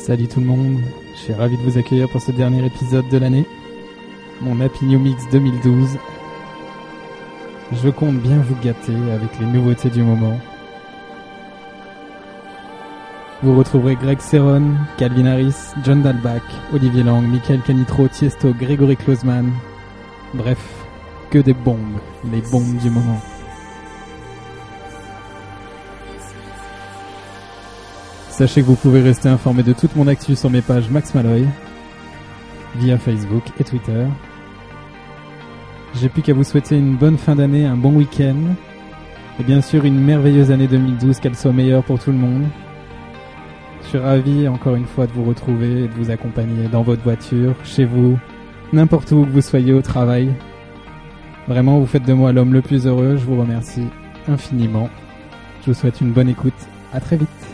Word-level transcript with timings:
Salut 0.00 0.28
tout 0.28 0.40
le 0.40 0.46
monde, 0.46 0.80
je 1.12 1.18
suis 1.18 1.34
ravi 1.34 1.58
de 1.58 1.62
vous 1.62 1.76
accueillir 1.76 2.08
pour 2.08 2.22
ce 2.22 2.32
dernier 2.32 2.64
épisode 2.64 3.06
de 3.10 3.18
l'année, 3.18 3.44
mon 4.40 4.58
Happy 4.62 4.86
New 4.86 4.98
Mix 4.98 5.28
2012. 5.30 5.98
Je 7.70 7.90
compte 7.90 8.16
bien 8.16 8.38
vous 8.38 8.56
gâter 8.64 8.94
avec 9.12 9.38
les 9.38 9.44
nouveautés 9.44 9.90
du 9.90 10.02
moment. 10.02 10.40
Vous 13.42 13.54
retrouverez 13.58 13.94
Greg 13.96 14.20
Serron, 14.20 14.72
Calvin 14.96 15.26
Harris, 15.26 15.74
John 15.84 16.00
Dalbach, 16.00 16.40
Olivier 16.72 17.02
Lang, 17.02 17.22
Michael 17.26 17.60
Canitro, 17.60 18.08
Tiesto, 18.08 18.54
Grégory 18.54 18.96
Klosman. 18.96 19.52
Bref, 20.32 20.86
que 21.28 21.40
des 21.40 21.54
bombes, 21.54 22.00
les 22.32 22.40
bombes 22.50 22.78
du 22.78 22.88
moment. 22.88 23.20
Sachez 28.40 28.62
que 28.62 28.68
vous 28.68 28.74
pouvez 28.74 29.02
rester 29.02 29.28
informé 29.28 29.62
de 29.62 29.74
toute 29.74 29.94
mon 29.96 30.06
actu 30.06 30.34
sur 30.34 30.48
mes 30.48 30.62
pages 30.62 30.88
Max 30.88 31.14
Malloy, 31.14 31.44
via 32.76 32.96
Facebook 32.96 33.42
et 33.60 33.64
Twitter. 33.64 34.06
J'ai 35.94 36.08
plus 36.08 36.22
qu'à 36.22 36.32
vous 36.32 36.42
souhaiter 36.42 36.78
une 36.78 36.96
bonne 36.96 37.18
fin 37.18 37.36
d'année, 37.36 37.66
un 37.66 37.76
bon 37.76 37.92
week-end, 37.92 38.38
et 39.38 39.42
bien 39.42 39.60
sûr 39.60 39.84
une 39.84 40.00
merveilleuse 40.00 40.50
année 40.50 40.68
2012, 40.68 41.20
qu'elle 41.20 41.36
soit 41.36 41.52
meilleure 41.52 41.84
pour 41.84 41.98
tout 41.98 42.12
le 42.12 42.16
monde. 42.16 42.44
Je 43.82 43.88
suis 43.88 43.98
ravi 43.98 44.48
encore 44.48 44.74
une 44.74 44.86
fois 44.86 45.06
de 45.06 45.12
vous 45.12 45.24
retrouver 45.24 45.84
et 45.84 45.88
de 45.88 45.92
vous 45.92 46.10
accompagner 46.10 46.66
dans 46.68 46.80
votre 46.80 47.02
voiture, 47.02 47.54
chez 47.62 47.84
vous, 47.84 48.18
n'importe 48.72 49.12
où 49.12 49.26
que 49.26 49.30
vous 49.30 49.42
soyez 49.42 49.74
au 49.74 49.82
travail. 49.82 50.32
Vraiment, 51.46 51.78
vous 51.78 51.84
faites 51.84 52.06
de 52.06 52.14
moi 52.14 52.32
l'homme 52.32 52.54
le 52.54 52.62
plus 52.62 52.86
heureux, 52.86 53.18
je 53.18 53.24
vous 53.26 53.38
remercie 53.38 53.88
infiniment. 54.28 54.88
Je 55.60 55.72
vous 55.72 55.78
souhaite 55.78 56.00
une 56.00 56.12
bonne 56.12 56.30
écoute, 56.30 56.54
à 56.94 57.00
très 57.00 57.18
vite. 57.18 57.49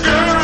girl. 0.00 0.43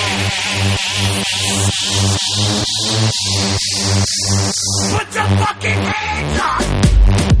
Put 4.91 5.15
your 5.15 5.27
fucking 5.39 5.81
hands 5.81 6.39
up! 6.39 7.40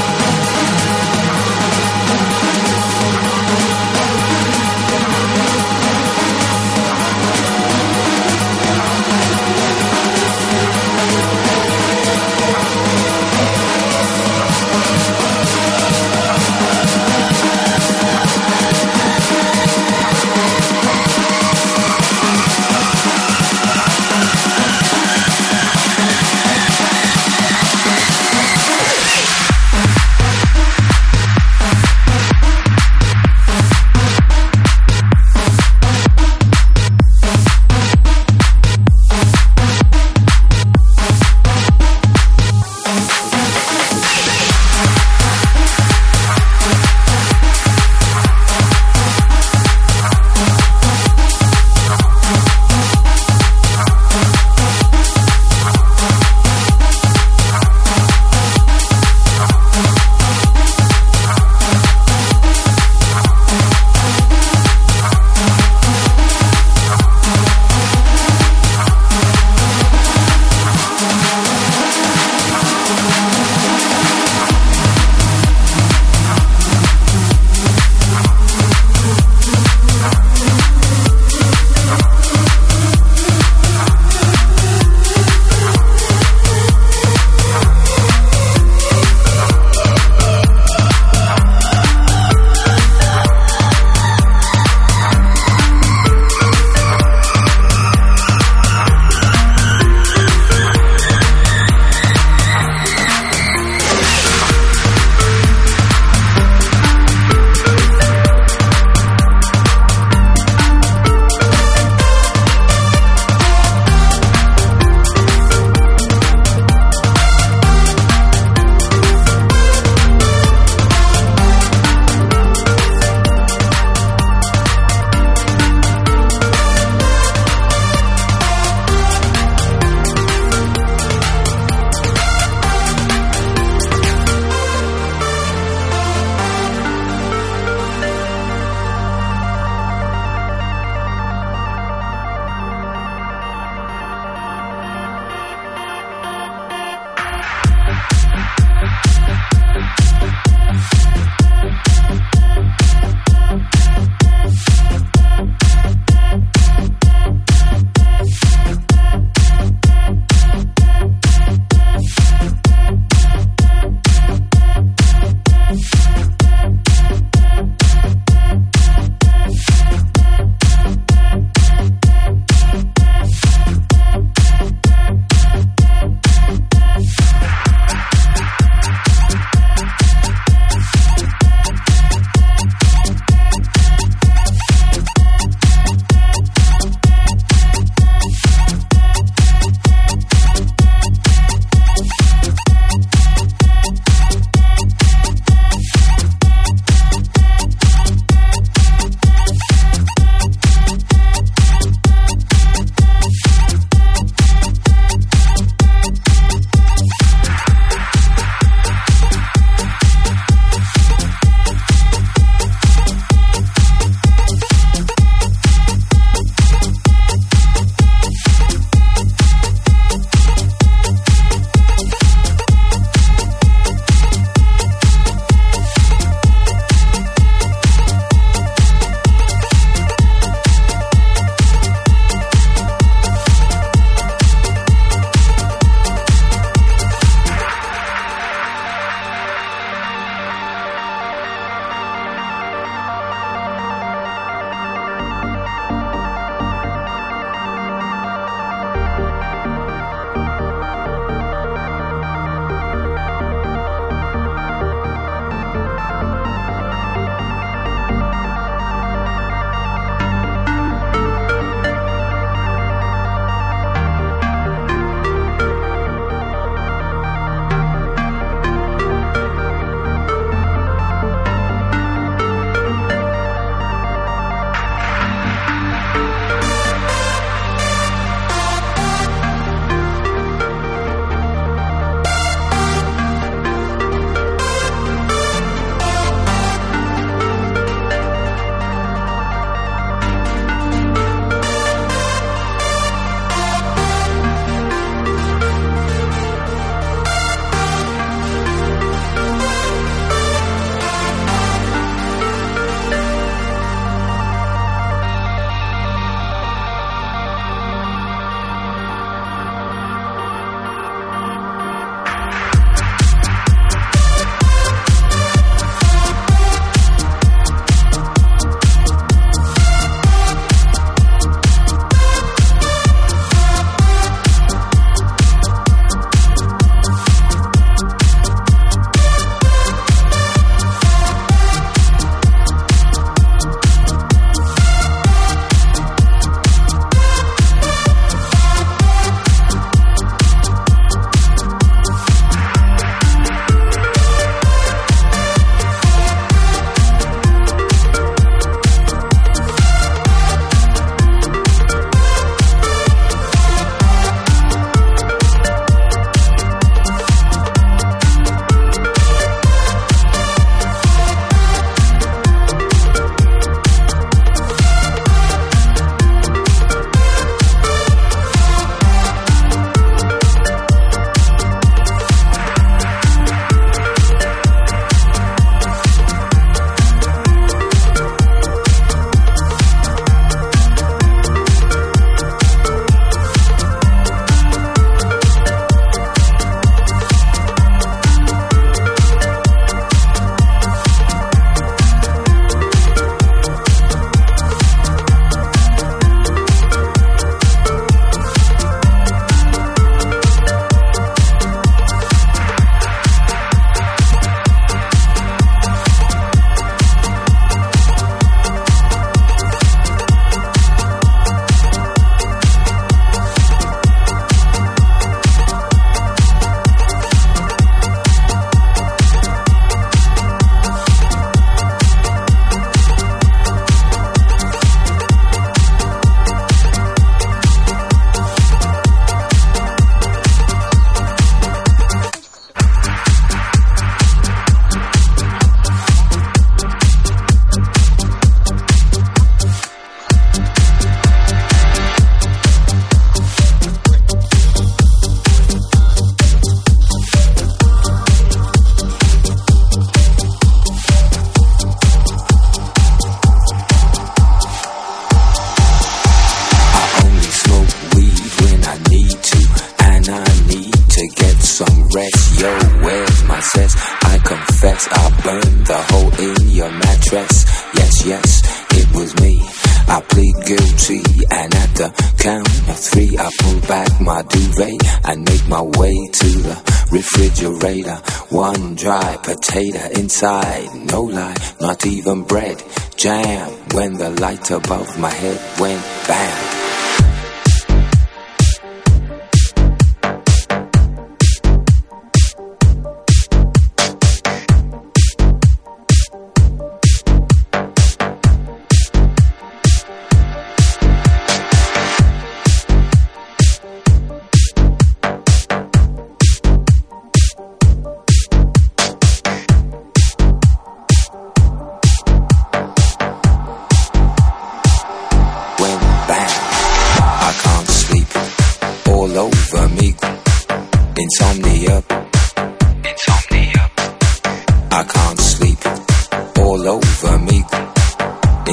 light 484.41 484.71
above 484.71 485.19
my 485.19 485.29
head 485.29 485.59
went 485.79 486.01
bam. 486.27 486.80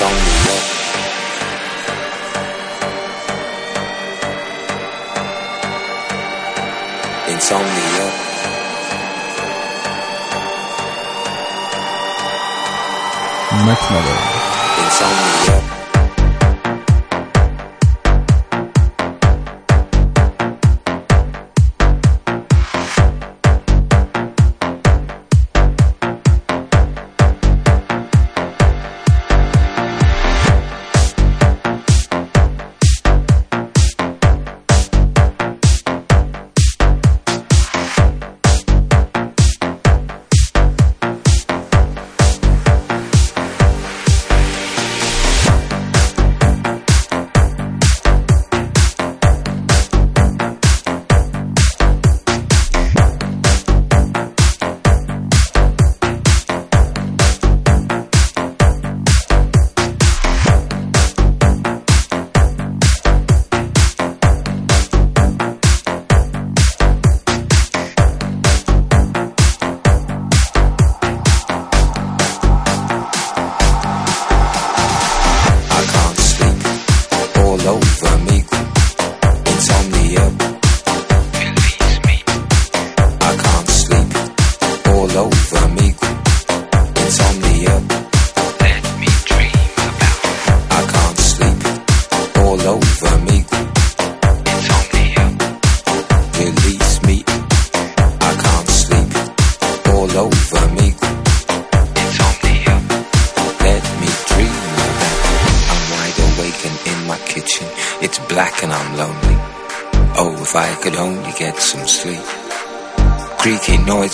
Insomnia. 0.00 0.56
Insomnia. 7.28 8.06
Max. 13.66 13.80
Insomnia. 14.78 15.69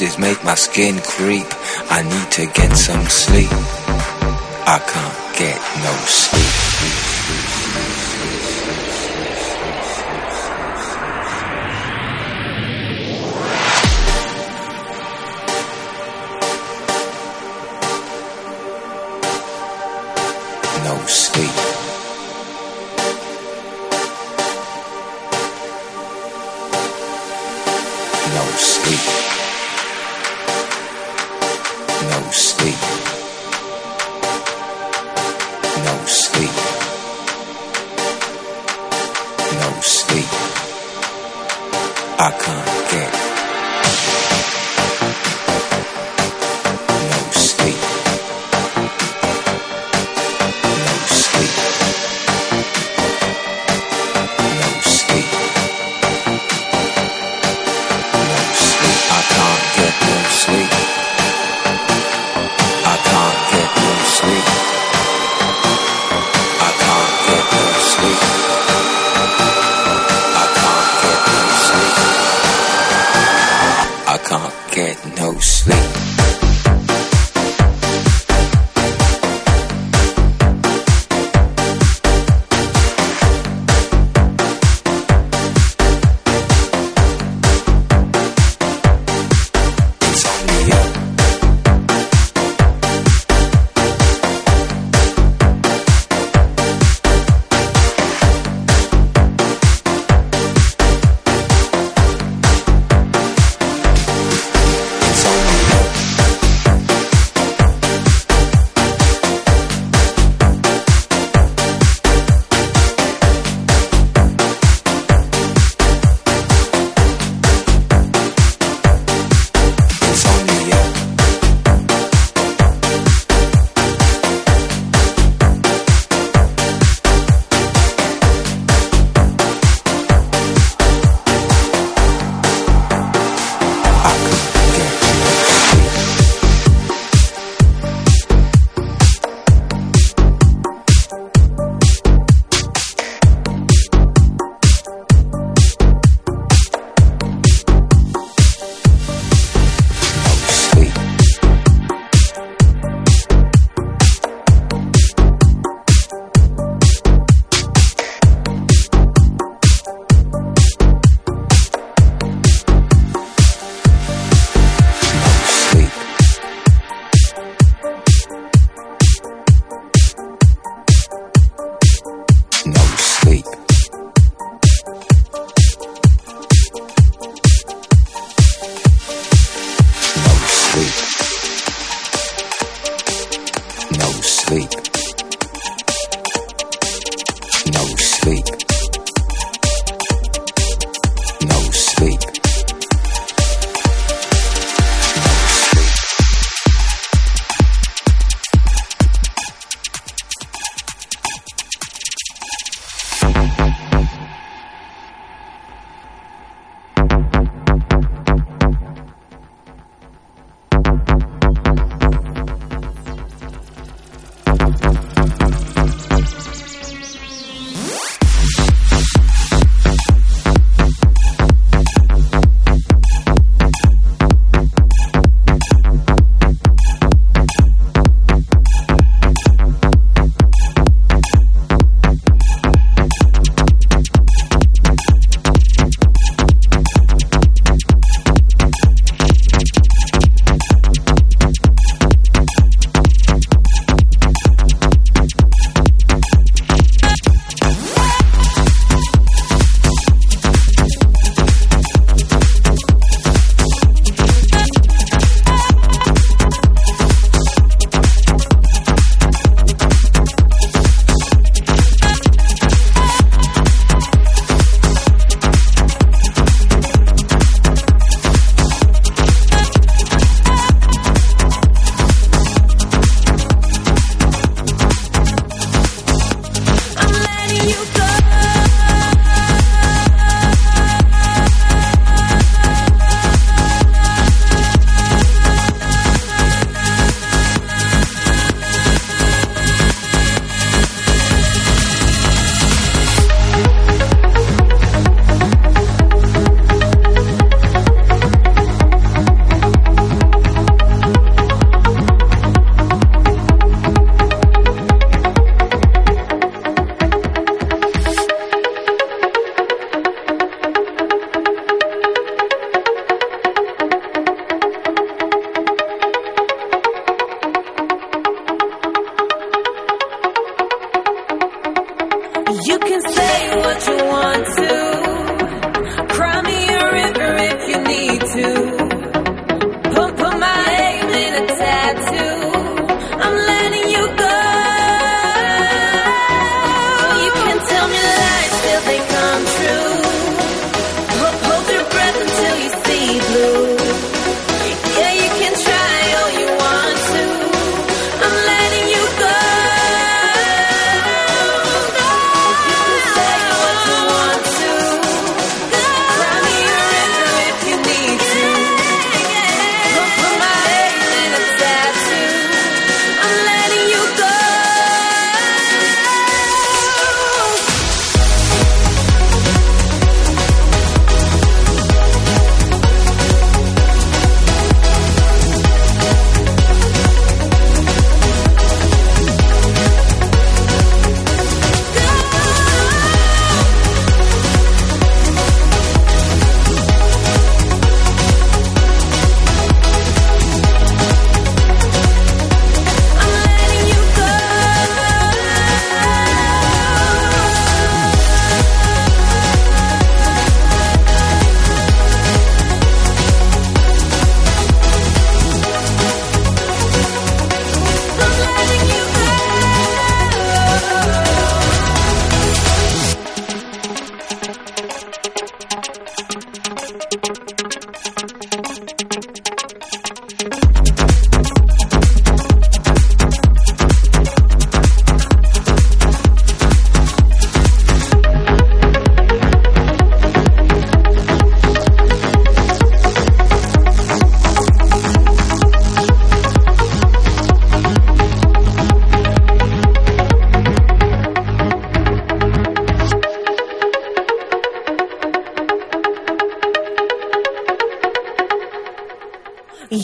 noises 0.01 0.19
make 0.19 0.45
my 0.45 0.55
skin 0.55 0.99
creep. 0.99 1.47
I 1.91 2.03
need 2.03 2.31
to 2.33 2.47
get 2.53 2.77
some 2.77 3.07
sleep. 3.07 3.49
I 4.67 4.79
can't 4.79 5.37
get 5.39 5.59
no 5.85 5.93
sleep. 6.05 6.43
no 20.85 21.07
sleep. 21.07 21.76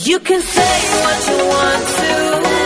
You 0.04 0.18
can 0.18 0.40
say 0.40 0.62
what 1.04 1.28
you 1.28 1.46
want 1.46 2.52
to. 2.56 2.61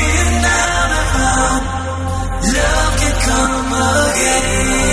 Looking 0.00 0.42
down 0.42 0.90
upon 1.02 1.60
love 2.54 2.94
can 3.00 3.14
come 3.26 3.72
again. 3.72 4.89